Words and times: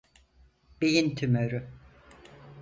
Beyin 0.81 1.15
tümörü. 1.15 1.69